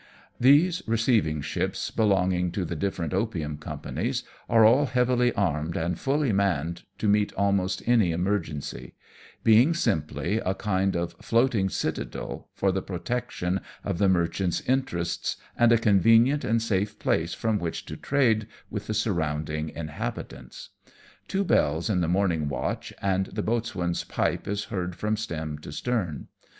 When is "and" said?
5.77-5.99, 15.55-15.71, 16.43-16.63, 23.03-23.27